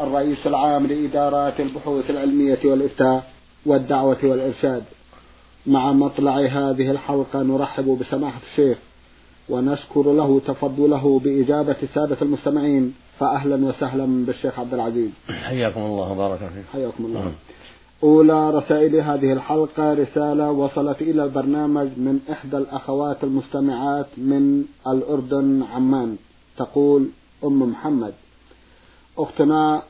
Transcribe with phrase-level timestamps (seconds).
[0.00, 3.30] الرئيس العام لإدارات البحوث العلمية والإفتاء
[3.66, 4.82] والدعوة والإرشاد.
[5.66, 8.78] مع مطلع هذه الحلقة نرحب بسماحة الشيخ
[9.48, 12.94] ونشكر له تفضله بإجابة السادة المستمعين.
[13.18, 15.10] فأهلا وسهلا بالشيخ عبد العزيز.
[15.28, 16.64] حياكم الله وبارك فيك.
[16.72, 17.32] حياكم الله.
[18.02, 26.16] أولى رسائل هذه الحلقة رسالة وصلت إلى البرنامج من إحدى الأخوات المستمعات من الأردن عمان.
[26.56, 27.08] تقول
[27.44, 28.14] أم محمد
[29.18, 29.82] أختنا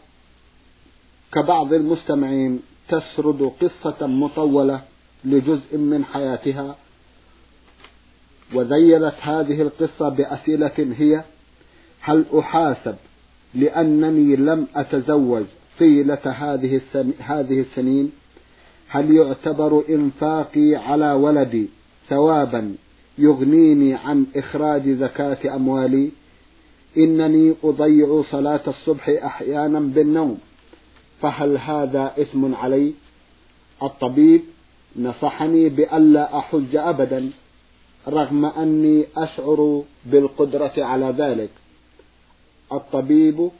[1.33, 4.81] كبعض المستمعين تسرد قصة مطولة
[5.25, 6.77] لجزء من حياتها
[8.55, 11.25] وذيلت هذه القصة بأسئلة هي
[12.01, 12.95] هل أحاسب
[13.55, 15.45] لأنني لم أتزوج
[15.79, 16.81] طيلة هذه.
[17.19, 18.13] هذه السنين
[18.89, 21.69] هل يعتبر إنفاقي على ولدي
[22.09, 22.75] ثوابا
[23.19, 26.11] يغنيني عن إخراج زكاة أموالي
[26.99, 30.39] إنني أضيع صلاة الصبح أحيانا بالنوم
[31.23, 32.95] فهل هذا إثم علي؟
[33.83, 34.43] الطبيب
[34.97, 37.31] نصحني بألا أحج أبدا
[38.09, 41.51] رغم أني أشعر بالقدرة على ذلك.
[42.73, 43.51] الطبيب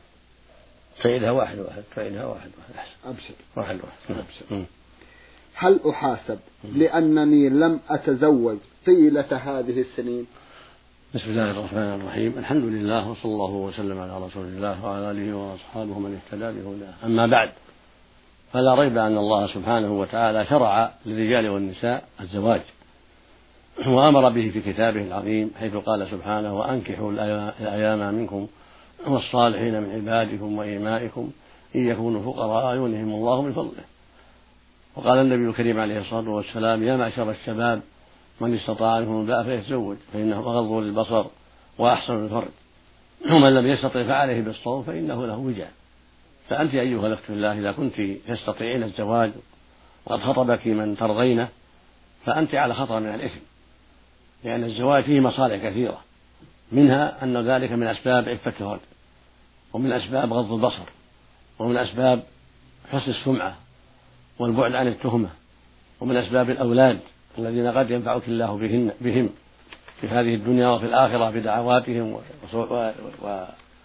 [1.03, 2.89] فإنها واحد واحد فإنها واحد واحد.
[3.07, 3.35] أبشر.
[3.57, 4.25] واحد واحد.
[4.51, 4.65] أبشر.
[5.55, 10.27] هل أحاسب لأنني لم أتزوج طيلة هذه السنين؟
[11.15, 12.39] بسم الله الرحمن الرحيم.
[12.39, 16.93] الحمد لله وصلى الله وسلم على رسول الله وعلى آله وأصحابه من اهتدى بهداه.
[17.05, 17.53] أما بعد
[18.53, 22.61] فلا ريب أن الله سبحانه وتعالى شرع للرجال والنساء الزواج
[23.87, 27.13] وأمر به في كتابه العظيم حيث قال سبحانه وأنكحوا
[27.61, 28.47] الأيام منكم
[29.07, 31.31] والصالحين من عبادكم وإيمائكم
[31.77, 33.85] إن يكونوا فقراء يغنهم الله من فضله.
[34.97, 37.81] وقال النبي الكريم عليه الصلاة والسلام يا معشر الشباب
[38.41, 41.25] من استطاع منكم الباء فيتزوج فإنه أغض للبصر
[41.79, 42.49] وأحسن للفرج
[43.31, 45.73] ومن لم يستطع فعليه بالصوم فإنه له وجاء.
[46.49, 49.31] فأنت أيها الأخت في الله إذا كنت تستطيعين الزواج
[50.07, 51.47] وقد خطبك من ترضين
[52.25, 53.41] فأنت على خطر من الإثم.
[54.45, 56.01] لأن الزواج فيه مصالح كثيرة.
[56.73, 58.81] منها أن ذلك من أسباب عفة الرجل
[59.73, 60.85] ومن أسباب غض البصر
[61.59, 62.23] ومن أسباب
[62.93, 63.57] حسن السمعة
[64.39, 65.29] والبعد عن التهمة
[66.01, 66.99] ومن أسباب الأولاد.
[67.39, 69.31] الذين قد ينفعك الله بهن بهم
[70.01, 72.19] في هذه الدنيا وفي الآخرة بدعواتهم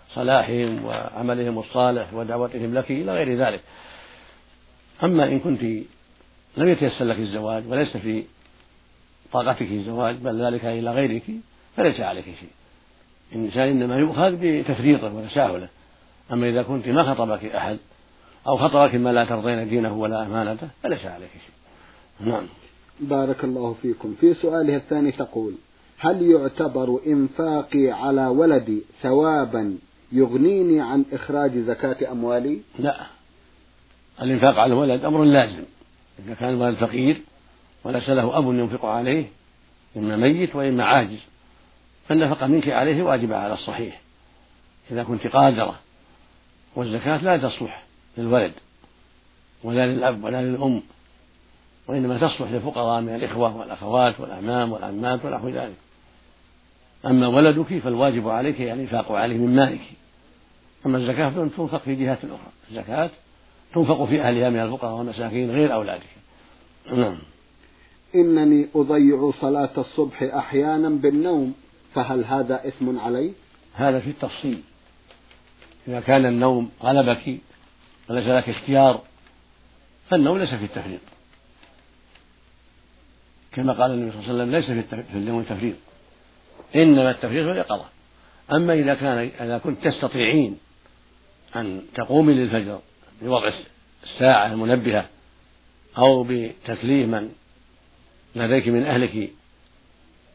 [0.09, 3.61] وصلاحهم وعملهم الصالح ودعوتهم لك إلى غير ذلك.
[5.03, 5.61] أما إن كنت
[6.57, 8.23] لم يتيسر لك الزواج وليس في
[9.31, 11.23] طاقتك الزواج بل ذلك إلى غيرك
[11.77, 12.49] فليس عليك شيء.
[13.31, 15.67] الإنسان إنما يؤخذ بتفريطه وتساهله
[16.31, 17.77] أما إذا كنت ما خطبك أحد
[18.47, 22.29] أو خطبك ما لا ترضين دينه ولا أمانته فليس عليك شيء.
[22.31, 22.47] نعم.
[23.01, 24.15] بارك الله فيكم.
[24.19, 25.53] في سؤالها الثاني تقول
[25.97, 29.77] هل يعتبر إنفاقي على ولدي ثوابا
[30.11, 33.05] يغنيني عن إخراج زكاة أموالي؟ لا.
[34.21, 35.63] الإنفاق على الولد أمر لازم.
[36.25, 37.21] إذا كان الولد فقير
[37.83, 39.25] وليس له أب ينفق عليه
[39.97, 41.19] إما ميت وإما عاجز
[42.07, 44.01] فالنفقة منك عليه واجبة على الصحيح.
[44.91, 45.75] إذا كنت قادرة
[46.75, 47.83] والزكاة لا تصلح
[48.17, 48.53] للولد
[49.63, 50.81] ولا للأب ولا للأم.
[51.87, 55.75] وإنما تصلح للفقراء من الإخوة والأخوات والأعمام والعمات ونحو ذلك.
[57.05, 59.81] أما ولدك فالواجب عليك الإنفاق عليه من مالك؟
[60.85, 62.51] أما الزكاة تنفق في جهات أخرى.
[62.71, 63.09] الزكاة
[63.73, 66.09] تنفق في أهلها من الفقراء والمساكين غير أولادك.
[66.93, 67.17] نعم.
[68.15, 71.53] إنني أضيع صلاة الصبح أحيانا بالنوم
[71.93, 73.33] فهل هذا إثم علي؟
[73.73, 74.61] هذا في التفصيل.
[75.87, 77.37] إذا كان النوم غلبك
[78.09, 79.01] وليس لك اختيار
[80.09, 80.99] فالنوم ليس في التفريط
[83.53, 85.75] كما قال النبي صلى الله عليه وسلم ليس في النوم تفريط
[86.75, 87.85] إنما التفريط هو اليقظة
[88.51, 90.57] أما إذا كان إذا كنت تستطيعين
[91.55, 92.79] أن تقومي للفجر
[93.21, 93.51] بوضع
[94.03, 95.05] الساعة المنبهة
[95.97, 97.29] أو بتكليف من
[98.35, 99.29] لديك من أهلك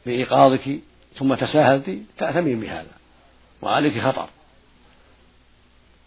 [0.07, 0.79] بإيقاظك
[1.19, 2.91] ثم تساهلت تأثمين بهذا.
[3.63, 4.29] وعليك خطر.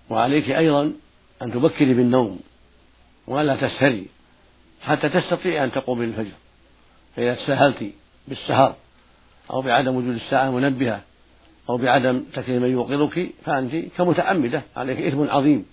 [0.10, 0.94] وعليك أيضا
[1.42, 2.40] أن تبكري بالنوم
[3.28, 4.08] ولا تسهري
[4.82, 6.38] حتى تستطيع أن تقومي للفجر.
[7.20, 7.92] فإذا تساهلت
[8.28, 8.76] بالسهر
[9.52, 11.02] أو بعدم وجود الساعة المنبهة
[11.70, 15.66] أو بعدم تكريم من يوقظك فأنت كمتعمدة عليك إثم عظيم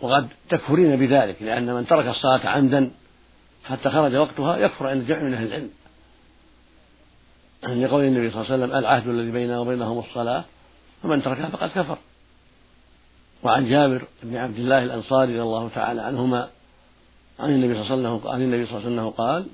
[0.00, 2.90] وقد تكفرين بذلك لأن من ترك الصلاة عمدا
[3.64, 5.70] حتى خرج وقتها يكفر عند جمع من أهل العلم.
[7.84, 10.44] لقول النبي صلى الله عليه وسلم العهد الذي بيننا وبينهم الصلاة
[11.02, 11.98] فمن تركها فقد كفر.
[13.42, 16.48] وعن جابر بن عبد الله الأنصاري رضي الله تعالى عنهما
[17.40, 19.46] عن النبي صلى الله عليه وسلم قال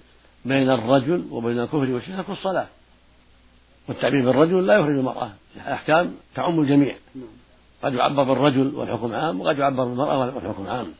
[0.44, 2.66] بين الرجل وبين الكفر والشرك الصلاة.
[3.88, 6.94] والتعبير بالرجل لا يخرج المرأة الأحكام تعم الجميع.
[7.82, 10.92] قد يعبر بالرجل والحكم عام وقد يعبر بالمرأة والحكم عام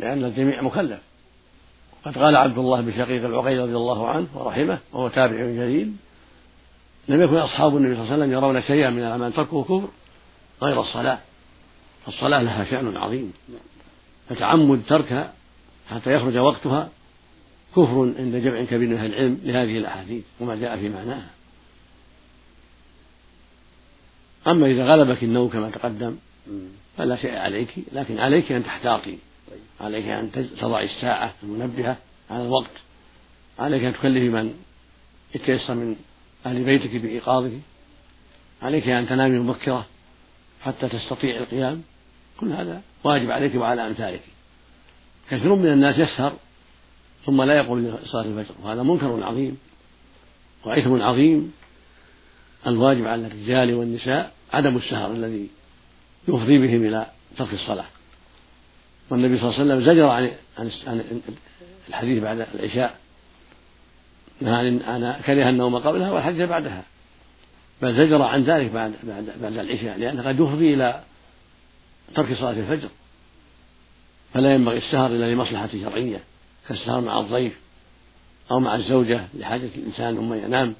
[0.00, 1.00] لأن الجميع مكلف.
[2.04, 5.92] قد قال عبد الله بن شقيق العقيل رضي الله عنه ورحمه وهو تابع جليل
[7.08, 9.88] لم يكن أصحاب النبي صلى الله عليه وسلم يرون شيئا من الأعمال تركه كفر
[10.62, 11.18] غير الصلاة.
[12.06, 13.32] فالصلاة لها شأن عظيم.
[14.28, 15.32] فتعمد تركها
[15.90, 16.88] حتى يخرج وقتها
[17.76, 21.30] كفر عند جمع كبير من أهل العلم لهذه الأحاديث وما جاء في معناها.
[24.46, 26.16] أما إذا غلبك النوم كما تقدم
[26.96, 29.18] فلا شيء عليك لكن عليك أن تحتاطي
[29.80, 30.30] عليك أن
[30.60, 31.96] تضعي الساعة المنبهة
[32.30, 32.70] على الوقت
[33.58, 34.54] عليك أن تكلفي من
[35.34, 35.96] يتيسر من
[36.46, 37.58] أهل بيتك بإيقاظه
[38.62, 39.86] عليك أن تنامي مبكرة
[40.62, 41.82] حتى تستطيع القيام.
[42.40, 44.20] كل هذا واجب عليك وعلى أمثالك.
[45.30, 46.32] كثير من الناس يسهر
[47.26, 48.54] ثم لا يقوم لصلاة الفجر.
[48.62, 49.58] وهذا منكر عظيم
[50.64, 51.52] وإثم عظيم.
[52.66, 55.48] الواجب على الرجال والنساء عدم السهر الذي
[56.28, 57.06] يفضي بهم إلى
[57.38, 57.84] ترك الصلاة.
[59.10, 60.30] والنبي صلى الله عليه وسلم زجر عن
[60.86, 61.22] عن
[61.88, 62.98] الحديث بعد العشاء.
[64.40, 66.82] نهى عن كره النوم قبلها والحديث بعدها.
[67.82, 71.02] بل زجر عن ذلك بعد بعد بعد العشاء لأنه قد يفضي إلى
[72.14, 72.88] ترك صلاة الفجر.
[74.34, 76.20] فلا ينبغي السهر إلا لمصلحة شرعية.
[76.68, 77.52] كالسهر مع الضيف
[78.50, 80.74] أو مع الزوجة لحاجة الإنسان ثم ينام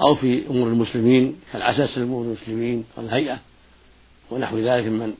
[0.00, 3.38] أو في أمور المسلمين كالعساس لأمور المسلمين والهيئة
[4.30, 5.14] ونحو ذلك ممن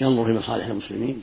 [0.00, 1.22] ينظر في مصالح المسلمين.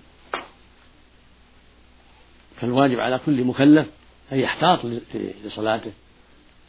[2.61, 3.87] فالواجب على كل مكلف
[4.31, 4.79] أن يحتاط
[5.45, 5.91] لصلاته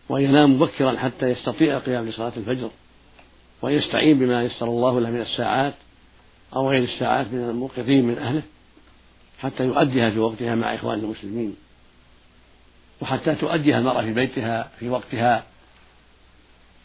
[0.08, 2.70] وأن ينام مبكرا حتى يستطيع القيام لصلاة الفجر
[3.62, 5.74] ويستعين بما يسر الله له من الساعات
[6.56, 8.42] أو غير الساعات من الموقظين من أهله.
[9.38, 11.56] حتى يؤديها في وقتها مع إخوان المسلمين.
[13.00, 15.44] وحتى تؤديها المرأة في بيتها في وقتها.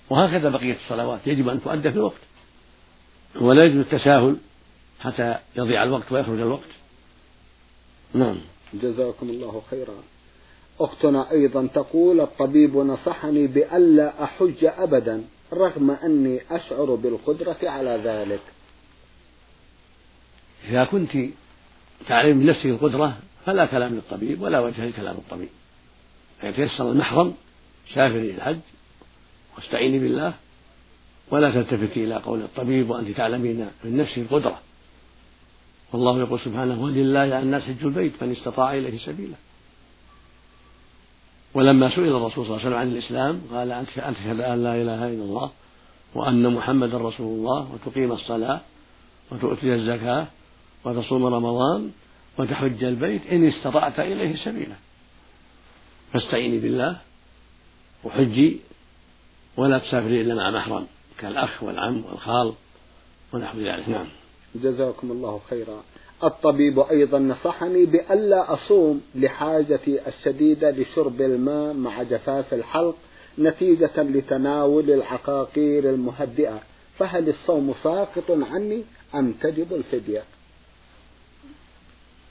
[0.09, 1.19] وهكذا بقية الصلوات.
[1.25, 2.21] يجب أن تؤدى في الوقت.
[3.35, 4.37] ولا يجوز التساهل
[4.99, 6.69] حتى يضيع الوقت ويخرج الوقت.
[8.13, 8.37] نعم.
[8.73, 9.95] جزاكم الله خيرا.
[10.79, 15.23] أختنا أيضا تقول الطبيب نصحني بألا أحج أبدا
[15.53, 18.41] رغم أني أشعر بالقدرة على ذلك.
[20.69, 21.17] إذا كنت
[22.07, 25.49] تعلم من نفسك القدرة فلا كلام للطبيب ولا وجه لكلام الطبيب.
[26.41, 27.33] فيتيسر المحرم
[27.93, 28.59] سافري الحج
[29.55, 30.33] واستعيني بالله
[31.31, 34.59] ولا تلتفتي إلى قول الطبيب وأنت تعلمين من نفسك القدرة.
[35.93, 39.35] والله يقول سبحانه ولله على الناس حج البيت من استطاع إليه سبيلا.
[41.53, 45.07] ولما سئل الرسول صلى الله عليه وسلم عن الإسلام قال أن تشهد أن لا إله
[45.07, 45.51] إلا الله
[46.15, 48.61] وأن محمدا رسول الله وتقيم الصلاة
[49.31, 50.27] وتؤتي الزكاة
[50.85, 51.91] وتصوم رمضان
[52.37, 54.75] وتحج البيت إن استطعت إليه سبيلا.
[56.13, 56.97] فاستعيني بالله
[58.03, 58.59] وحجي
[59.57, 60.87] ولا تسافري إلا مع محرم
[61.17, 62.53] كالأخ والعم والخال
[63.33, 63.89] ونحو ذلك.
[63.89, 64.07] نعم.
[64.55, 65.83] جزاكم الله خيرا.
[66.23, 72.95] الطبيب أيضا نصحني بألا أصوم لحاجتي الشديدة لشرب الماء مع جفاف الحلق
[73.39, 76.59] نتيجة لتناول العقاقير المهدئة.
[76.97, 78.83] فهل الصوم ساقط عني
[79.15, 80.23] أم تجب الفدية؟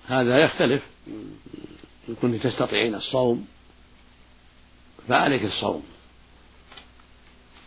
[0.07, 0.83] هذا يختلف.
[2.09, 3.47] إن كنت تستطيعين الصوم
[5.09, 5.83] فعليك الصوم.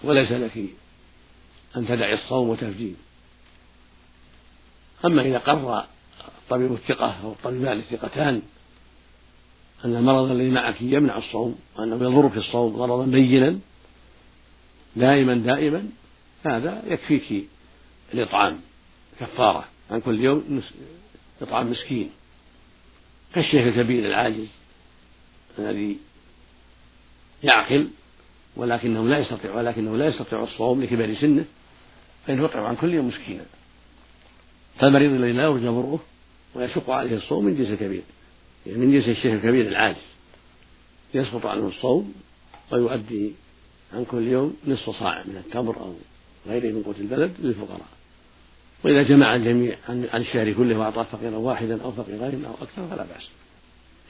[0.03, 0.57] وليس لك
[1.77, 2.93] أن تدعي الصوم وتفجيه
[5.05, 5.85] أما إذا قرر
[6.43, 8.41] الطبيب الثقة أو الطبيبان الثقتان
[9.85, 13.59] أن المرض الذي معك يمنع الصوم وأنه يضر في الصوم مرضا بينا
[14.95, 15.89] دائما دائما
[16.45, 17.47] هذا يكفيك
[18.13, 18.59] الإطعام
[19.19, 19.65] كفارة.
[19.91, 20.61] عن كل يوم
[21.41, 22.09] إطعام مسكين.
[23.35, 24.47] كالشيخ الكبير العاجز
[25.59, 25.97] الذي
[27.43, 27.87] يعقل
[28.55, 31.45] ولكنه لا يستطيع ولكنه لا يستطيع الصوم لكبر سنه
[32.27, 33.45] فإنه يطعم عن كل يوم مسكينا.
[34.79, 35.99] فالمريض الذي لا يرجى بره
[36.55, 38.03] ويشق عليه الصوم من جنس الكبير
[38.65, 40.05] يعني من جنس الشيخ الكبير العاجز.
[41.13, 42.13] يسقط عنه الصوم
[42.71, 43.31] ويؤدي
[43.93, 45.95] عن كل يوم نصف صاع من التمر أو
[46.47, 47.94] غيره من قوت البلد للفقراء.
[48.83, 53.29] وإذا جمع الجميع عن الشهر كله وأعطاه فقيرا واحدا أو فقيرين أو أكثر فلا بأس.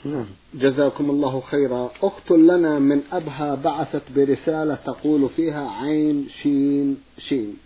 [0.06, 0.26] نعم.
[0.54, 1.92] جزاكم الله خيرا.
[2.04, 7.58] أخت لنا من أبها بعثت برسالة تقول فيها عين شين شين.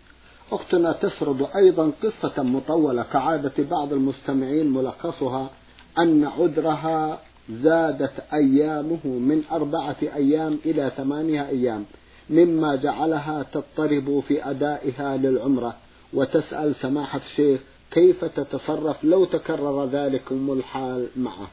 [0.51, 5.49] أختنا تسرد أيضا قصة مطولة كعادة بعض المستمعين ملخصها
[5.97, 7.19] أن عذرها
[7.51, 11.85] زادت أيامه من أربعة أيام إلى ثمانية أيام
[12.29, 15.75] مما جعلها تضطرب في أدائها للعمرة.
[16.13, 17.61] وتسأل سماحة الشيخ
[17.91, 21.47] كيف تتصرف لو تكرر ذلكم الحال معه.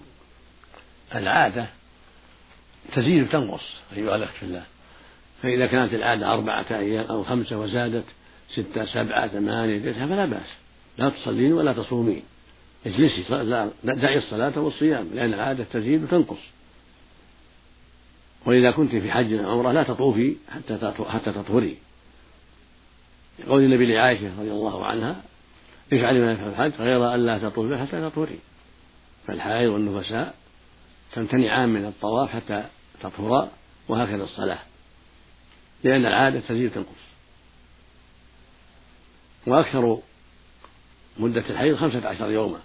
[1.14, 1.66] العادة
[2.94, 3.64] تزيد وتنقص
[3.96, 4.64] أيها الأخ في الله.
[5.42, 8.04] فإذا كانت العادة أربعة أيام أو خمسة وزادت
[8.50, 10.50] ستة سبعة ثمانية تسعة فلا بأس.
[10.98, 12.22] لا تصلين ولا تصومين.
[12.86, 13.24] اجلسي
[13.84, 16.38] دعي الصلاة والصيام لأن العادة تزيد وتنقص.
[18.46, 21.78] وإذا كنت في حج أو عمرة لا تطوفي حتى حتى تطهري.
[23.48, 25.22] قول النبي لعائشة رضي الله عنها
[25.92, 28.38] افعلي ما يفعل الحج غير أن لا تطوفي حتى تطهري.
[29.26, 30.34] فالحائض والنفساء
[31.12, 32.64] تمتنعان من الطواف حتى
[33.00, 33.50] تطهرا
[33.88, 34.58] وهكذا الصلاة
[35.84, 37.06] لأن العادة تزيد وتنقص
[39.46, 39.98] وأكثر
[41.18, 42.58] مدة الحيض خمسة عشر يوما.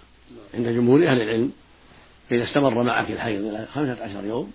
[0.54, 1.52] عند جمهور أهل العلم
[2.32, 4.52] إذا استمر معك الحيض إلى خمسة عشر يوم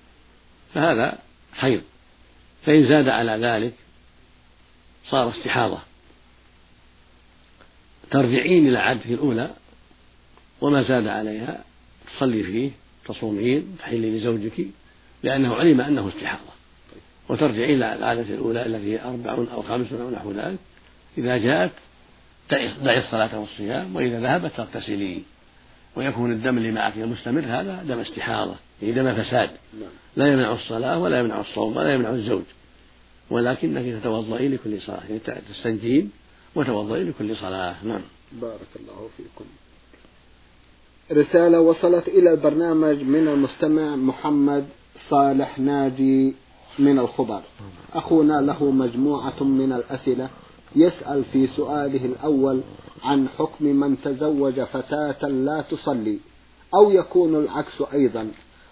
[0.73, 1.17] فهذا
[1.53, 1.81] حيض.
[2.65, 3.73] فإن زاد على ذلك
[5.09, 5.79] صار استحاضة.
[8.11, 9.49] ترجعين إلى عادتك الأولى
[10.61, 11.63] وما زاد عليها
[12.15, 12.71] تصلي فيه
[13.05, 14.67] تصومين تحلي لزوجك
[15.23, 16.57] لأنه علم أنه استحاضة.
[17.29, 20.59] وترجعين إلى العادة الأولى التي هي أربع أو خمس أو نحو ذلك.
[21.17, 21.71] إذا جاءت
[22.83, 25.23] دعي الصلاة والصيام وإذا ذهبت تغتسلين
[25.95, 29.49] ويكون الدم اللي معك المستمر هذا دم استحاضة يعني دم فساد.
[30.15, 32.43] لا يمنع الصلاة ولا يمنع الصوم ولا يمنع الزوج.
[33.29, 36.11] ولكنك تتوضئين لكل صلاة يعني تستنجين
[36.57, 37.75] وتوضئين لكل صلاة.
[37.83, 38.01] نعم.
[38.41, 39.45] بارك الله فيكم.
[41.11, 44.65] رسالة وصلت إلى البرنامج من المستمع محمد
[45.09, 46.35] صالح ناجي
[46.79, 47.41] من الخبر.
[47.93, 50.29] أخونا له مجموعة من الأسئلة
[50.75, 52.61] يسأل في سؤاله الأول
[53.03, 56.19] عن حكم من تزوج فتاة لا تصلي
[56.75, 58.31] أو يكون العكس أيضا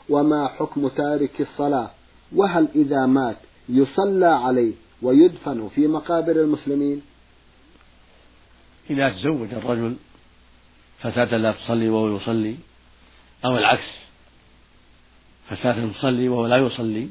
[0.09, 1.89] وما حكم تارك الصلاة
[2.35, 3.37] وهل إذا مات
[3.69, 7.01] يصلى عليه ويدفن في مقابر المسلمين؟
[8.89, 9.95] إذا تزوج الرجل
[10.99, 12.55] فتاة لا تصلي وهو يصلي
[13.45, 13.89] أو العكس
[15.49, 17.09] فتاة تصلي وهو لا يصلي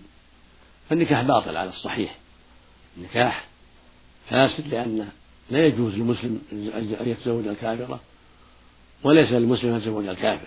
[0.90, 2.18] فالنكاح باطل على الصحيح.
[2.96, 3.44] النكاح
[4.30, 5.08] فاسد لأن
[5.50, 8.00] لا يجوز للمسلم أن يتزوج الكافرة
[9.02, 10.46] وليس للمسلم أن يتزوج الكافر.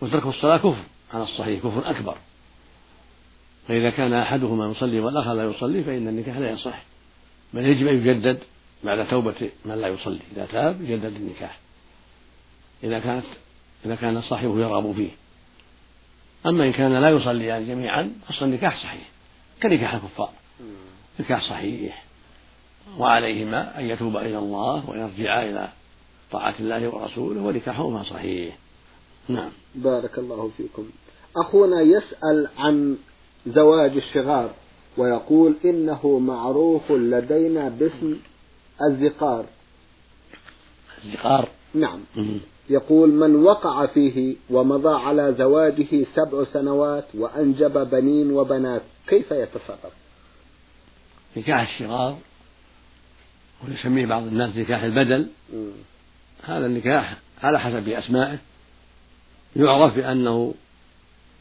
[0.00, 0.82] وترك الصلاة كفر
[1.14, 2.16] على الصحيح كفر أكبر.
[3.68, 6.82] فإذا كان أحدهما يصلي والآخر لا يصلي فإن النكاح لا يصح.
[7.54, 8.38] بل يجب أن يجدد
[8.84, 11.58] بعد توبة من لا يصلي إذا تاب يجدد النكاح.
[12.84, 13.24] إذا كانت
[13.86, 15.10] إذا كان صاحبه يرغب فيه.
[16.46, 19.08] أما إن كان لا يصليان جميعا فأصل النكاح صحيح.
[19.62, 20.30] كنكاح الكفار.
[21.20, 22.04] نكاح صحيح.
[22.98, 25.68] وعليهما أن يتوبا إلى الله ويرجعا إلى
[26.32, 28.56] طاعة الله ورسوله ونكاحهما صحيح.
[29.28, 29.50] نعم.
[29.74, 30.90] بارك الله فيكم.
[31.36, 32.96] أخونا يسأل عن
[33.46, 34.50] زواج الشغار
[34.96, 38.16] ويقول إنه معروف لدينا باسم
[38.90, 39.44] الزقار.
[41.04, 42.00] الزقار؟ نعم.
[42.70, 49.92] يقول من وقع فيه ومضى على زواجه سبع سنوات وأنجب بنين وبنات كيف يتصرف؟
[51.36, 52.18] نكاح الشغار
[53.68, 55.28] ويسميه بعض الناس نكاح البدل.
[56.42, 58.38] هذا النكاح على حسب أسمائه.
[59.56, 60.54] يعرف بأنه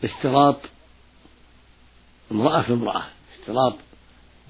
[0.04, 0.60] اشتراط
[2.32, 3.04] امرأة في امرأة
[3.40, 3.74] اشتراط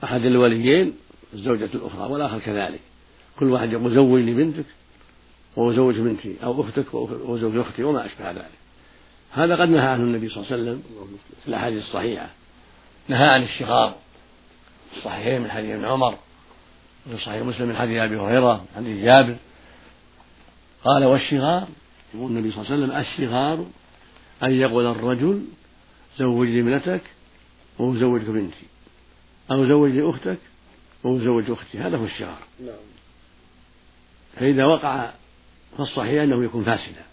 [0.03, 0.93] أحد الوليين
[1.33, 2.79] الزوجة الأخرى والآخر كذلك.
[3.39, 4.65] كل واحد يقول زوجني بنتك
[5.55, 8.51] وأزوج بنتي أو أختك وأزوج أختي وما أشبه ذلك.
[9.31, 10.83] هذا قد نهى عنه النبي صلى الله عليه وسلم
[11.43, 12.29] في الأحاديث الصحيحة.
[13.07, 13.95] نهى عن الشغار
[14.97, 16.15] الصحيحين من حديث ابن عمر
[17.07, 19.35] وفي صحيح مسلم من حديث أبي هريرة من حديث جابر.
[20.83, 21.67] قال والشغار
[22.13, 23.65] يقول النبي صلى الله عليه وسلم الشغار
[24.43, 25.45] أن يقول الرجل
[26.19, 27.03] زوجني ابنتك
[27.79, 28.65] وأزوجك بنتي
[29.51, 30.39] أو زوجني أختك
[31.03, 32.75] وأزوج أختي هذا هو الشغار نعم.
[34.35, 35.09] فإذا وقع
[35.77, 37.03] فالصحيح أنه يكون فاسدا.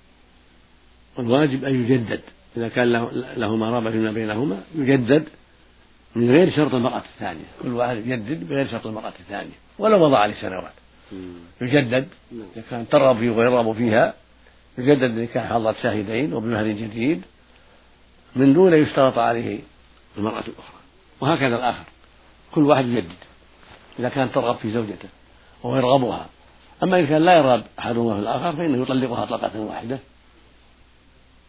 [1.16, 2.20] والواجب أن يجدد.
[2.56, 2.92] إذا كان
[3.36, 5.28] لهما رابع فيما بينهما يجدد
[6.14, 7.44] من غير شرط المرأة الثانية.
[7.62, 9.52] كل واحد يجدد بغير شرط المرأة الثانية.
[9.78, 10.72] ولو مضى عليه سنوات
[11.60, 12.08] يجدد.
[12.32, 12.42] نعم.
[12.56, 14.14] إذا كان ترغب فيه ويرغب فيها
[14.78, 17.22] يجدد بنكاح حضرة شاهدين وبمهر جديد
[18.36, 19.60] من دون يشترط عليه
[20.18, 20.78] المرأة الأخرى.
[21.20, 21.84] وهكذا الآخر.
[22.52, 23.27] كل واحد يجدد.
[23.98, 25.08] إذا كان ترغب في زوجته
[25.62, 26.26] وهو يرغبها.
[26.82, 29.98] أما إن كان لا يرغب أحدهما في الآخر فإنه يطلقها طلقة واحدة.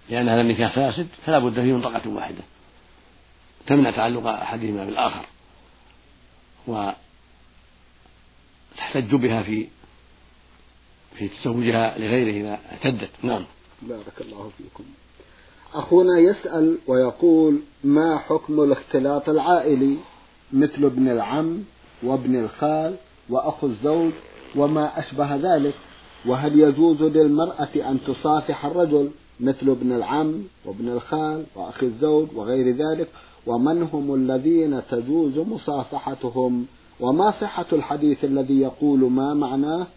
[0.09, 2.41] لأن هذا النكاح فاسد فلا بد فيه من طلقة واحدة.
[3.67, 5.25] تمنع تعلق أحدهما بالآخر.
[6.67, 6.95] وتحتج
[9.15, 9.67] بها في
[11.15, 13.09] في تزوجها لغيره إذا اعتدت.
[13.23, 13.45] نعم.
[13.81, 14.83] بارك الله فيكم.
[15.73, 19.97] أخونا يسأل ويقول ما حكم الاختلاط العائلي؟
[20.53, 21.63] مثل ابن العم
[22.03, 22.95] وابن الخال
[23.29, 24.11] وأخو الزوج
[24.55, 25.73] وما أشبه ذلك
[26.25, 33.07] وهل يجوز للمرأة أن تصافح الرجل مثل ابن العم وابن الخال وأخي الزوج وغير ذلك؟
[33.47, 36.65] ومن هم الذين تجوز مصافحتهم؟
[36.99, 39.87] وما صحة الحديث الذي يقول ما معناه؟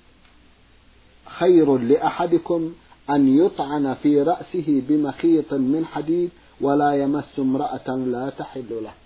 [1.27, 2.73] خير لأحدكم
[3.11, 6.31] أن يطعن في رأسه بمخيط من حديد
[6.61, 9.02] ولا يمس امرأة لا تحل له.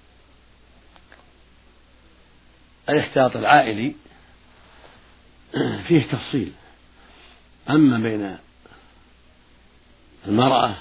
[2.88, 3.94] الاحتياط العائلي
[5.86, 6.52] فيه تفصيل
[7.70, 8.36] أما بين
[10.26, 10.74] المرأة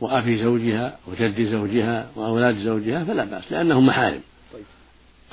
[0.00, 4.20] وأبي زوجها وجد زوجها وأولاد زوجها فلا بأس لأنهم محارم.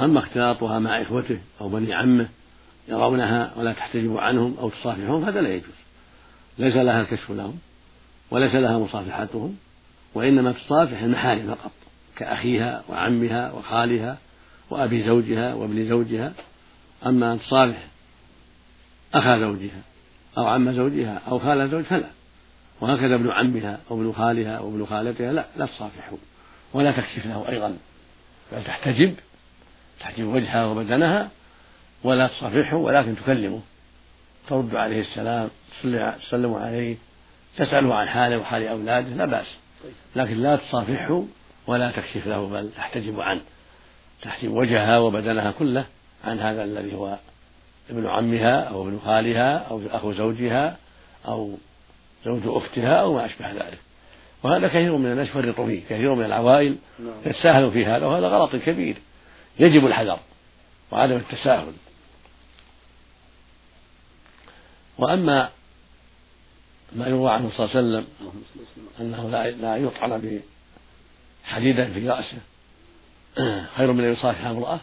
[0.01, 2.27] أما اختلاطها مع إخوته أو بني عمه
[2.87, 5.73] يرونها ولا تحتجب عنهم أو تصافحهم هذا لا يجوز
[6.57, 7.59] ليس لها الكشف لهم
[8.31, 9.55] وليس لها مصافحتهم
[10.13, 11.71] وإنما تصافح المحارم فقط
[12.15, 14.17] كأخيها وعمها وخالها
[14.71, 16.33] وأبي زوجها وابن زوجها
[17.05, 17.87] أما أن تصافح
[19.13, 19.81] أخا زوجها
[20.37, 22.09] أو عم زوجها أو خال زوج فلا.
[22.81, 26.17] وهكذا ابن عمها أو ابن خالها أو ابن خالتها لا لا تصافحه
[26.73, 27.77] ولا تكشف له أيضا.
[28.51, 29.15] بل تحتجب
[29.99, 31.29] تحجب وجهها وبدنها
[32.03, 33.61] ولا تصافحه ولكن تكلمه.
[34.47, 35.49] ترد عليه السلام
[36.21, 36.95] تسلم عليه
[37.57, 39.55] تسأله عن حاله وحال أولاده لا بأس.
[40.15, 41.23] لكن لا تصافحه
[41.67, 43.41] ولا تكشف له بل تحتجب عنه.
[44.21, 45.85] تحجب وجهها وبدنها كله
[46.23, 47.17] عن هذا الذي هو
[47.89, 50.77] ابن عمها أو ابن خالها أو أخو زوجها
[51.27, 51.57] أو
[52.25, 53.79] زوج أختها أو ما أشبه ذلك.
[54.43, 57.13] وهذا كثير من الناس يفرط فيه كثير من العوائل نعم.
[57.25, 58.97] يتساهلوا في هذا وهذا غلط كبير.
[59.59, 60.19] يجب الحذر
[60.91, 61.73] وعدم التساهل.
[64.97, 65.49] وأما
[66.95, 68.07] ما يروى عنه صلى الله عليه وسلم
[68.99, 70.41] أنه لا لا يطعن
[71.45, 72.37] بحديدة في رأسه.
[73.77, 74.79] خير من أن يصافح امرأة؟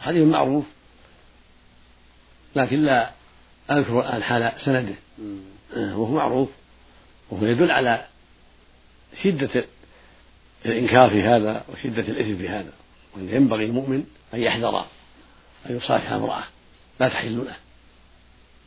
[0.00, 0.64] حديث معروف.
[2.56, 3.10] لكن لا
[3.70, 4.94] أذكر الآن حال سنده.
[5.76, 6.48] وهو معروف.
[7.30, 8.06] وهو يدل على
[9.22, 9.64] شدة
[10.66, 12.72] الإنكار في هذا وشدة الإثم في هذا.
[13.16, 14.80] وأن ينبغي المؤمن أن يحذر
[15.70, 16.42] أن يصافح امرأة.
[17.00, 17.56] لا تحل له.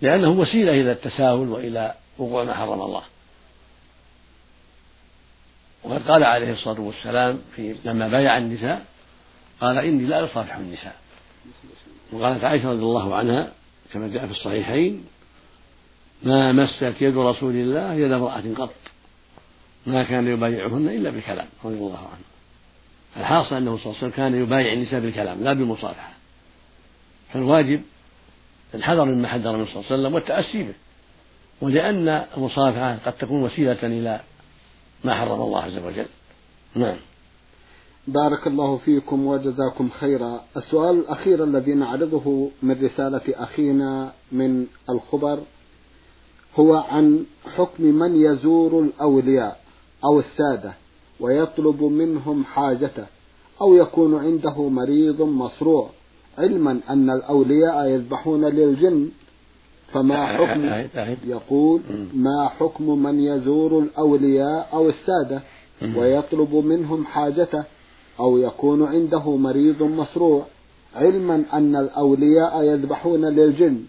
[0.01, 3.03] لأنه وسيلة إلى التساهل وإلى وقوع ما حرم الله.
[5.83, 8.85] وقد قال عليه الصلاة والسلام في لما بايع النساء
[9.63, 10.95] قال إني لا أصافح النساء.
[12.11, 13.51] وقالت عائشة رضي الله عنها
[13.93, 15.05] كما جاء في الصحيحين
[16.23, 18.73] ما مست يد رسول الله يد امرأة قط
[19.85, 22.25] ما كان يبايعهن إلا بالكلام رضي الله عنه.
[23.17, 26.13] الحاصل أنه صلى الله عليه وسلم كان يبايع النساء بالكلام لا بالمصافحة.
[27.33, 27.81] فالواجب
[28.75, 30.73] الحذر مما حذر النبي صلى الله عليه وسلم والتأسي به.
[31.61, 34.21] ولأن المصافحة قد تكون وسيلة إلى
[35.03, 36.05] ما حرم الله عز وجل.
[36.75, 36.97] نعم.
[38.07, 40.41] بارك الله فيكم وجزاكم خيرا.
[40.57, 45.39] السؤال الأخير الذي نعرضه من رسالة أخينا من الخبر
[46.59, 49.59] هو عن حكم من يزور الأولياء
[50.05, 50.73] أو السادة
[51.19, 53.05] ويطلب منهم حاجته
[53.61, 55.89] أو يكون عنده مريض مصروع.
[56.37, 59.09] علما أن الأولياء يذبحون للجن
[59.91, 60.63] فما حكم
[61.25, 61.81] يقول
[62.13, 65.41] ما حكم من يزور الأولياء أو السادة
[65.97, 67.63] ويطلب منهم حاجته
[68.19, 70.45] أو يكون عنده مريض مصروع
[70.95, 73.83] علما أن الأولياء يذبحون للجن.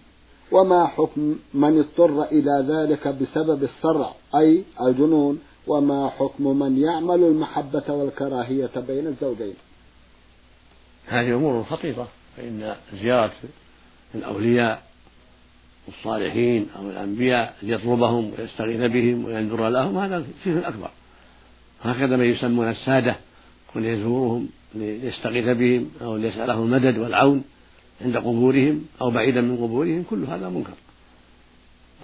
[0.51, 5.39] وما حكم من اضطر إلى ذلك بسبب الصرع أي الجنون.
[5.67, 9.53] وما حكم من يعمل المحبة والكراهية بين الزوجين؟
[11.07, 12.07] هذه أمور خطيرة.
[12.37, 13.33] فإن زيارة
[14.15, 14.83] الأولياء
[15.87, 20.89] الصالحين أو الأنبياء ليطلبهم ويستغيث بهم وينذر لهم هذا شرك أكبر.
[21.81, 23.15] هكذا من يسمون السادة.
[23.75, 27.43] وليزورهم ليستغيث بهم أو ليسألهم المدد والعون
[28.01, 30.03] عند قبورهم أو بعيدا من قبورهم.
[30.09, 30.73] كل هذا منكر.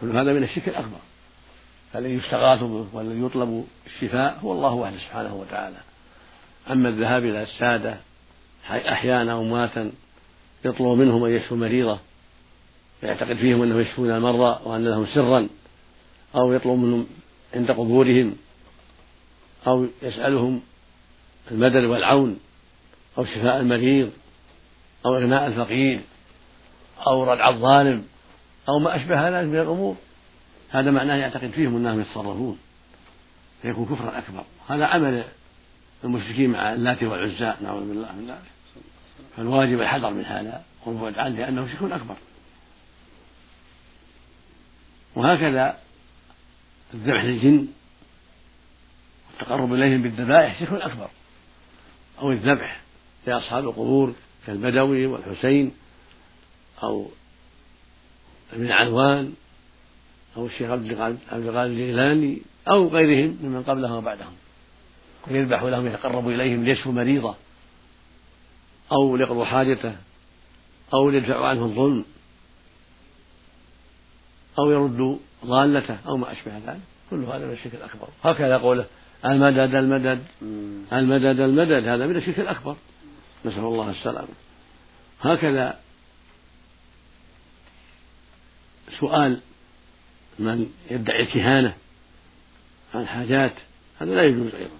[0.02, 1.00] كل هذا من الشرك الأكبر.
[1.94, 5.78] فالذي يستغاث به والذي يطلب الشفاء هو الله وحده سبحانه وتعالى.
[6.72, 7.98] أما الذهاب إلى السادة
[8.70, 9.92] أحيانا أو أمواتا
[10.66, 12.00] يطلب منهم أن يشفوا مريضة
[13.04, 15.48] ويعتقد فيهم أنهم يشفون المرضى وأن لهم سرا
[16.36, 17.08] أو يطلب منهم
[17.54, 18.36] عند قبورهم
[19.68, 20.62] أو يسألهم
[21.52, 22.40] المدد والعون
[23.18, 24.12] أو شفاء المريض
[25.06, 26.02] أو إغناء الفقير
[27.08, 28.04] أو ردع الظالم
[28.70, 29.96] أو ما أشبه ذلك من الأمور.
[30.70, 32.58] هذا معناه يعتقد فيهم أنهم يتصرفون
[33.62, 34.44] فيكون كفرا أكبر.
[34.68, 35.24] هذا عمل
[36.04, 38.52] المشركين مع اللات والعزى نعوذ بالله من ذلك.
[39.38, 42.16] فالواجب الحذر من هذا والبعد عنه لأنه شرك أكبر.
[45.16, 45.78] وهكذا
[46.94, 47.68] الذبح للجن
[49.32, 51.10] والتقرب إليهم بالذبائح شرك أكبر.
[52.22, 52.82] أو الذبح
[53.28, 54.14] لأصحاب القبور
[54.48, 55.72] كالبدوي والحسين
[56.84, 57.08] أو
[58.54, 59.34] ابن علوان
[60.38, 64.34] أو الشيخ عبد القادر الجيلاني أو غيرهم ممن قبلهم وبعدهم.
[65.28, 67.36] ويذبح لهم يتقرب إليهم ليشفوا مريضة
[68.92, 69.96] أو ليقضوا حاجته
[70.94, 72.06] أو ليدفعوا عنه الظلم
[74.60, 76.82] أو يردوا ضالته أو ما أشبه ذلك.
[77.10, 78.08] كل هذا من الشرك الأكبر.
[78.24, 78.86] هكذا قوله
[79.26, 80.24] المدد المدد.
[80.94, 81.88] المدد المدد.
[81.88, 82.76] هذا من الشرك الأكبر.
[83.46, 84.28] نسأل الله السلامة.
[85.22, 85.80] هكذا
[89.00, 89.40] سؤال
[90.40, 91.74] من يدعي الكهانة
[92.94, 93.54] عن حاجات
[94.00, 94.78] هذا لا يجوز أيضا.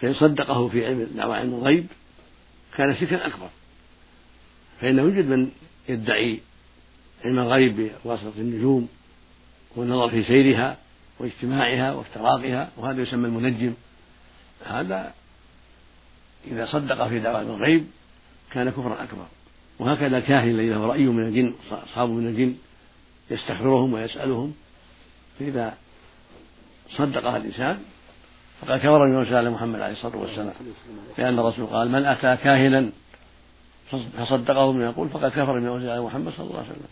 [0.00, 1.86] فإن صدقه في علم دعوى علم الغيب
[2.76, 3.48] كان شركا أكبر.
[4.80, 5.50] فإنه يوجد من
[5.88, 6.40] يدعي
[7.24, 8.88] علم الغيب بواسطة النجوم
[9.76, 10.83] والنظر في سيرها.
[11.18, 13.74] واجتماعها وافتراقها وهذا يسمى المنجم.
[14.64, 15.12] هذا
[16.46, 17.86] إذا صدق في دعوى الغيب
[18.50, 19.26] كان كفرا أكبر.
[19.78, 22.56] وهكذا الكاهن الذي له رأي من الجن أصحابه من الجن
[23.30, 24.54] يستخبرهم ويسألهم.
[25.38, 25.74] فإذا
[26.90, 27.78] صدق الإنسان
[28.60, 30.52] فقد كفر بما أنزل محمد عليه الصلاة والسلام.
[31.18, 32.90] لأن الرسول قال من أتى كاهنا
[34.18, 36.88] فصدقه بما يقول فقد كفر بما أنزل على محمد صلى الله عليه وسلم.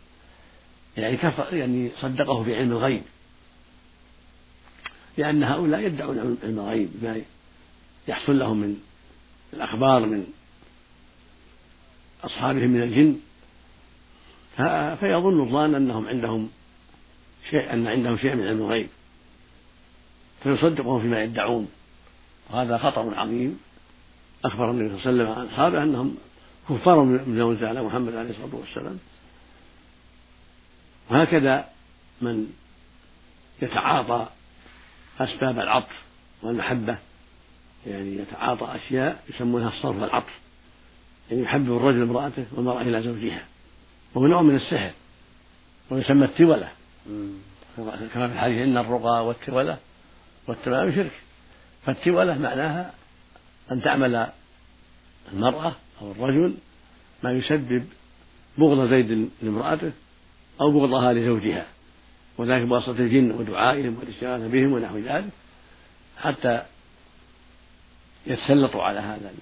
[0.97, 3.03] يعني كفر يعني صدقه في علم الغيب.
[5.19, 7.21] لأن هؤلاء يدعون علم الغيب ما
[8.09, 8.77] يحصل لهم من
[9.53, 10.27] الأخبار من
[12.25, 13.19] أصحابهم من الجن.
[15.01, 16.51] فيظن الظان أنهم عندهم
[17.51, 18.89] شيء أن عندهم شيء من علم الغيب.
[20.43, 21.69] فيصدقهم فيما يدعون.
[22.51, 23.59] وهذا خطر عظيم.
[24.45, 26.17] أخبر النبي صلى الله عليه وسلم عن أصحابه أنهم
[26.69, 28.99] كفار من أنزل على محمد عليه الصلاة والسلام.
[31.11, 31.69] وهكذا
[32.21, 32.53] من
[33.63, 34.29] يتعاطى
[35.21, 36.03] أسباب العطف
[36.43, 36.97] والمحبة.
[37.87, 40.39] يعني يتعاطى أشياء يسمونها الصرف والعطف
[41.31, 43.45] يعني يحبب الرجل امرأته والمرأة إلى زوجها.
[44.15, 44.91] وهو نوع من السحر.
[45.91, 46.69] ويسمى التولة.
[47.77, 49.79] كما في الحديث إن الرقى والتولة
[50.47, 51.13] والتمام شرك.
[51.87, 52.95] فالتولة معناها
[53.73, 54.27] أن تعمل
[55.33, 55.73] المرأة
[56.03, 56.55] أو الرجل
[57.23, 57.87] ما يسبب
[58.59, 59.93] بغض زيد لامرأته
[60.61, 61.67] أو بغضها لزوجها.
[62.39, 65.31] وذلك بواسطة الجن ودعائهم والاستغاثة بهم ونحو ذلك
[66.19, 66.63] حتى
[68.27, 69.33] يتسلطوا على هذا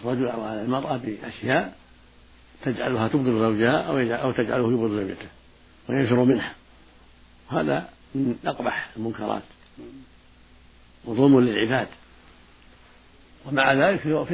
[0.00, 1.76] الرجل أو على المرأة بأشياء
[2.64, 5.28] تجعلها تبغض زوجها أو أو تجعله يبغض زوجته
[5.88, 6.54] وينفر منها.
[7.50, 9.42] هذا من أقبح المنكرات
[11.04, 11.88] وظلم للعباد.
[13.46, 14.24] ومع ذلك هو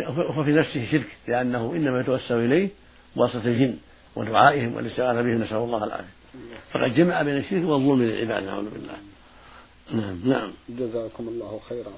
[0.44, 2.68] في نفسه شرك لأنه إنما يتوسل إليه
[3.16, 3.76] بواسطة الجن
[4.16, 5.42] ودعائهم والاستغاثة بهم.
[5.42, 6.15] نسأل الله العافية.
[6.74, 8.96] فقد جمع بين الشرك والظلم للعباد نعوذ بالله.
[9.92, 10.52] نعم نعم.
[10.68, 11.92] جزاكم الله خيرا.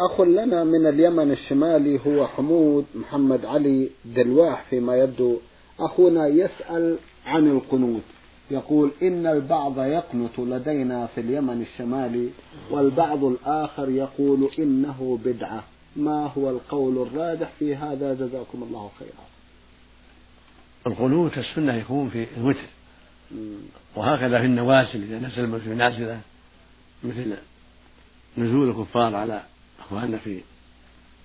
[0.00, 5.36] أخ لنا من اليمن الشمالي هو حمود محمد علي دلواح فيما يبدو.
[5.80, 8.02] أخونا يسأل عن القنوت.
[8.50, 12.28] يقول إن البعض يقنت لدينا في اليمن الشمالي
[12.70, 15.64] والبعض الآخر يقول إنه بدعة.
[15.96, 19.24] ما هو القول الراجح في هذا؟ جزاكم الله خيرا.
[20.86, 22.79] القنوت السنة يكون في الوتر
[23.96, 26.20] وهكذا في النوازل إذا نزل في نازلة
[27.04, 27.36] مثل
[28.38, 29.42] نزول الكفار على
[29.80, 30.40] أخواننا في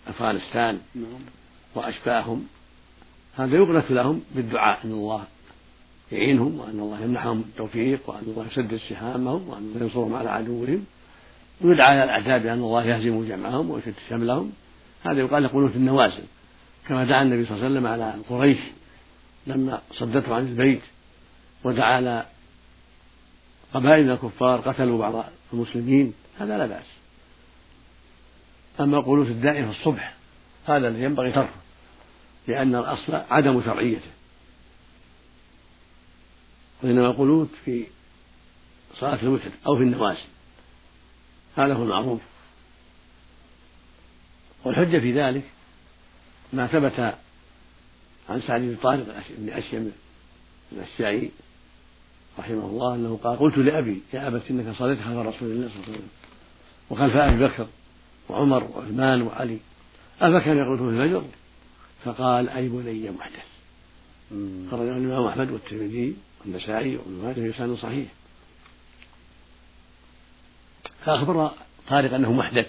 [0.07, 1.19] أفغانستان نعم.
[1.75, 2.47] وأشباههم
[3.37, 5.23] هذا يقنت لهم بالدعاء أن الله
[6.11, 10.85] يعينهم وأن الله يمنحهم التوفيق وأن الله يسدد سهامهم وأن الله ينصرهم على عدوهم.
[11.61, 14.51] ويدعى على الأعداء بأن الله يهزم جمعهم ويشتت شملهم.
[15.03, 16.23] هذا يقال له قنوت النوازل
[16.87, 18.57] كما دعا النبي صلى الله عليه وسلم على قريش
[19.47, 20.81] لما صدته عن البيت.
[21.67, 22.25] على
[23.73, 26.85] قبائل الكفار قتلوا بعض المسلمين هذا لا بأس.
[28.79, 30.15] أما القنوت الدائم في الصبح
[30.65, 31.55] هذا الذي ينبغي تركه
[32.47, 34.09] لأن الأصل عدم شرعيته.
[36.83, 37.85] وإنما القنوت في
[38.95, 40.27] صلاة الوتر أو في النوازل
[41.57, 42.21] هذا هو المعروف.
[44.63, 45.43] والحجة في ذلك
[46.53, 47.15] ما ثبت
[48.29, 49.91] عن سعد بن طارق بن أشيم
[50.71, 51.31] الأشجعي
[52.39, 55.87] رحمه الله أنه قال قلت لأبي يا أبت إنك صليت خلف رسول الله صلى الله
[55.87, 56.09] عليه وسلم.
[56.89, 57.67] وخلف أبي بكر
[58.29, 59.57] وعمر وعثمان وعلي
[60.21, 61.23] أفكان يقول في الفجر؟
[62.03, 63.45] فقال أي بني محدث.
[64.71, 68.07] خرجه الإمام أحمد والترمذي والنسائي وابن ماجه بلسان صحيح.
[71.05, 71.51] فأخبر
[71.89, 72.67] طارق أنه محدث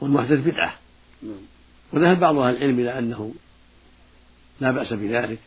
[0.00, 0.74] والمحدث بدعة.
[1.22, 1.32] نعم.
[1.92, 3.34] وذهب بعض أهل العلم إلى أنه
[4.60, 5.38] لا بأس بذلك.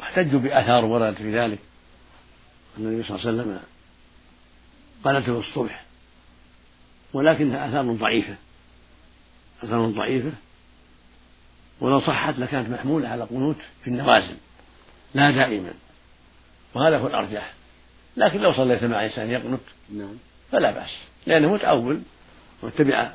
[0.00, 1.58] واحتجوا بآثار وردت في ذلك.
[2.78, 3.60] النبي صلى الله عليه وسلم
[5.04, 5.84] قنته الصبح
[7.12, 8.34] ولكنها آثار ضعيفة
[9.62, 10.32] آثار ضعيفة
[11.80, 14.36] ولو صحت لكانت محمولة على قنوت في النوازل
[15.14, 15.72] لا دائما
[16.74, 17.52] وهذا هو الأرجح.
[18.16, 19.60] لكن لو صليت مع إنسان يقنط
[19.92, 20.14] نعم.
[20.52, 20.90] فلا بأس.
[21.26, 22.00] لأنه متأول
[22.62, 23.12] واتبع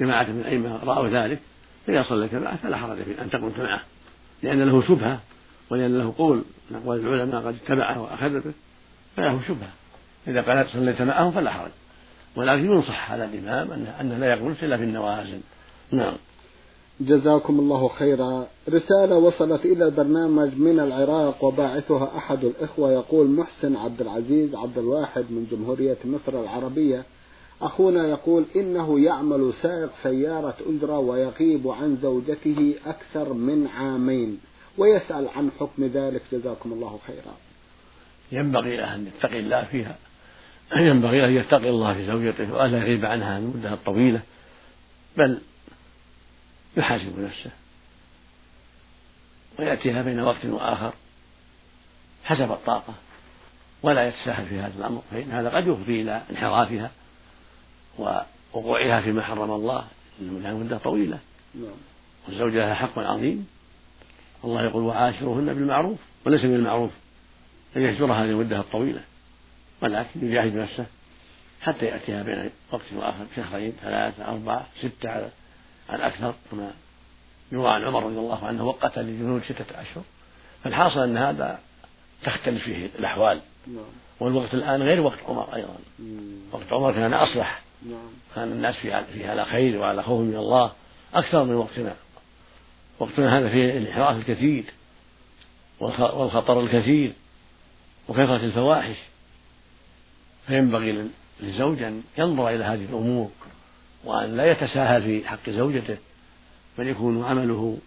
[0.00, 1.38] جماعة من الأئمة رأوا ذلك
[1.86, 3.82] فإذا صليت معه فلا حرج في أن تقنط معه
[4.42, 5.20] لأن له شبهة.
[5.70, 8.52] ولأن له قول من أقوال العلماء قد اتبعه وأخذ به
[9.16, 9.72] فله شبهة.
[10.28, 11.70] إذا قال صليت معه فلا حرج.
[12.36, 15.40] ولكن ينصح على الإمام أنه, لا يقنط إلا في النوازل.
[15.92, 16.16] نعم.
[17.00, 18.46] جزاكم الله خيرا.
[18.68, 25.24] رسالة وصلت إلى البرنامج من العراق وباعثها أحد الإخوة يقول محسن عبد العزيز عبد الواحد
[25.30, 27.04] من جمهورية مصر العربية.
[27.62, 34.38] أخونا يقول إنه يعمل سائق سيارة أجرة ويغيب عن زوجته أكثر من عامين.
[34.78, 36.22] ويسأل عن حكم ذلك.
[36.32, 37.36] جزاكم الله خيرا.
[38.32, 39.96] ينبغي له أن يتقي الله فيها.
[40.76, 44.20] ينبغي أن يتقي الله في زوجته وألا يغيب عنها المدة الطويلة
[45.16, 45.40] بل
[46.76, 47.50] يحاسب نفسه.
[49.58, 50.92] ويأتيها بين وقت وآخر
[52.24, 52.94] حسب الطاقة
[53.82, 56.90] ولا يتساهل في هذا الأمر فإن هذا قد يفضي إلى انحرافها
[57.98, 59.86] ووقوعها فيما حرم الله
[60.20, 61.18] إنه مدة طويلة.
[61.54, 61.70] نعم.
[62.28, 63.46] والزوجة لها حق عظيم.
[64.44, 66.90] الله يقول وعاشروهن بالمعروف وليس من المعروف.
[67.76, 69.00] أن يهجرها هذه المدة الطويلة.
[69.82, 70.86] ولكن يجاهد نفسه
[71.60, 75.30] حتى يأتيها بين وقت وآخر شهرين ثلاثة أربعة ستة على
[75.92, 76.70] الأكثر كما
[77.52, 80.02] يروى عن عمر رضي الله عنه وقت للجنود ستة أشهر.
[80.64, 81.58] فالحاصل أن هذا
[82.24, 83.40] تختلف فيه الأحوال.
[83.66, 83.84] نعم.
[84.20, 85.74] والوقت الآن غير وقت عمر أيضا.
[86.52, 87.62] وقت عمر كان أصلح.
[87.82, 88.10] نعم.
[88.34, 90.72] كان الناس فيه على خير وعلى خوف من الله
[91.14, 91.94] أكثر من وقتنا.
[93.00, 94.64] وقتنا هذا فيه الانحراف الكثير
[95.80, 97.12] والخطر الكثير
[98.08, 98.96] وكثرة الفواحش
[100.46, 101.08] فينبغي
[101.40, 103.30] للزوج أن ينظر إلى هذه الأمور
[104.04, 105.96] وأن لا يتساهل في حق زوجته
[106.78, 107.78] بل يكون عمله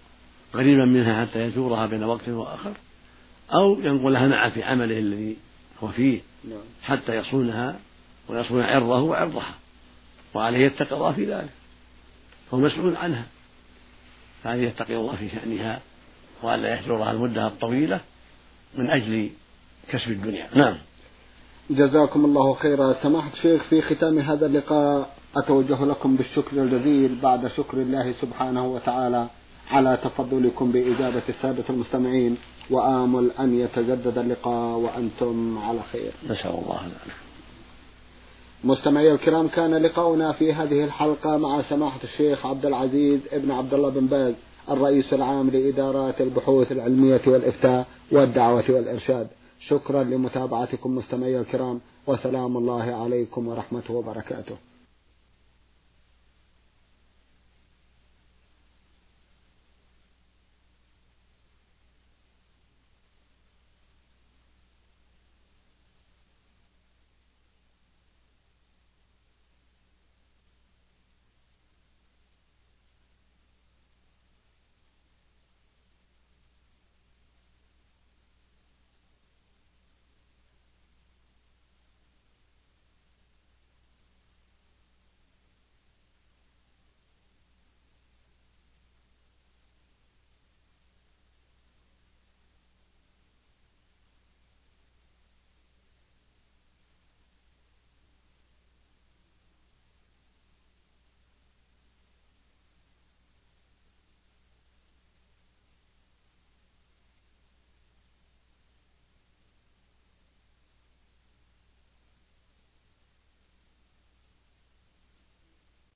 [0.54, 2.74] قريبا منها حتى يزورها بين وقت وآخر
[3.54, 5.38] أو ينقلها معه في عمله الذي
[5.84, 6.60] هو فيه نعم.
[6.84, 7.80] حتى يصونها
[8.28, 9.56] ويصون عرضه وعرضها
[10.34, 11.50] وعليه يتقي الله في ذلك
[12.54, 13.26] هو مسؤول عنها
[14.44, 15.82] فعليه يتقي الله في شأنها
[16.44, 18.00] وألا يهجرها المدة الطويلة
[18.76, 19.30] من أجل
[19.90, 20.48] كسب الدنيا.
[20.56, 20.78] نعم.
[21.70, 22.94] جزاكم الله خيرا.
[22.94, 29.28] سماحة الشيخ في ختام هذا اللقاء أتوجه لكم بالشكر الجزيل بعد شكر الله سبحانه وتعالى
[29.72, 32.38] على تفضلكم بإجابة السادة المستمعين
[32.70, 36.12] وآمل أن يتجدد اللقاء وأنتم على خير.
[36.30, 37.33] نسأل الله ذلك
[38.64, 43.90] مستمعي الكرام كان لقاؤنا في هذه الحلقة مع سماحة الشيخ عبد العزيز ابن عبد الله
[43.90, 44.34] بن باز
[44.72, 49.28] الرئيس العام لإدارات البحوث العلمية والإفتاء والدعوة والإرشاد.
[49.60, 54.56] شكرا لمتابعتكم مستمعي الكرام وسلام الله عليكم ورحمته وبركاته.